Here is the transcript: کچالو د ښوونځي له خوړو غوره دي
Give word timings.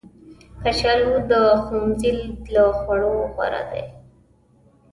کچالو 0.63 1.13
د 1.29 1.31
ښوونځي 1.63 2.11
له 2.53 2.63
خوړو 2.79 3.13
غوره 3.33 3.61
دي 3.71 3.83